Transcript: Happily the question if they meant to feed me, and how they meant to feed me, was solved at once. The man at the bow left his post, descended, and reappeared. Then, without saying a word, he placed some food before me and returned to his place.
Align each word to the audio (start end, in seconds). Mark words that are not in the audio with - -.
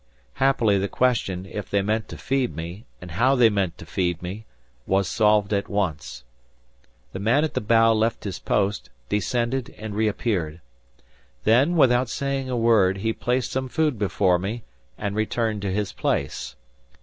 Happily 0.41 0.79
the 0.79 0.87
question 0.87 1.45
if 1.45 1.69
they 1.69 1.83
meant 1.83 2.09
to 2.09 2.17
feed 2.17 2.55
me, 2.55 2.85
and 2.99 3.11
how 3.11 3.35
they 3.35 3.51
meant 3.51 3.77
to 3.77 3.85
feed 3.85 4.19
me, 4.23 4.47
was 4.87 5.07
solved 5.07 5.53
at 5.53 5.69
once. 5.69 6.23
The 7.13 7.19
man 7.19 7.43
at 7.43 7.53
the 7.53 7.61
bow 7.61 7.93
left 7.93 8.23
his 8.23 8.39
post, 8.39 8.89
descended, 9.09 9.69
and 9.77 9.93
reappeared. 9.93 10.59
Then, 11.43 11.75
without 11.75 12.09
saying 12.09 12.49
a 12.49 12.57
word, 12.57 12.97
he 12.97 13.13
placed 13.13 13.51
some 13.51 13.69
food 13.69 13.99
before 13.99 14.39
me 14.39 14.63
and 14.97 15.15
returned 15.15 15.61
to 15.61 15.71
his 15.71 15.93
place. 15.93 16.55